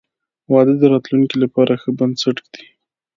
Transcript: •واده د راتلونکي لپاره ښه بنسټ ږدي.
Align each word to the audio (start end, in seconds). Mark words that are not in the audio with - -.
•واده 0.51 0.73
د 0.81 0.83
راتلونکي 0.93 1.35
لپاره 1.43 1.73
ښه 1.81 1.89
بنسټ 1.99 2.35
ږدي. 2.45 2.65